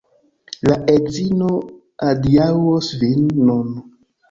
[0.69, 1.51] La edzino
[2.07, 3.73] adiaŭos vin nun